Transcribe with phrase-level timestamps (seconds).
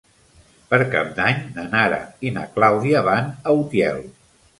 [0.69, 1.99] Per Cap d'Any na Nara
[2.29, 4.01] i na Clàudia van a Utiel.